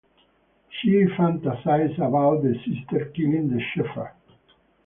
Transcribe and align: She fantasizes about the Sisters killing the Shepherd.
She 0.71 1.05
fantasizes 1.15 1.97
about 1.99 2.41
the 2.41 2.55
Sisters 2.65 3.11
killing 3.15 3.49
the 3.51 3.61
Shepherd. 3.75 4.15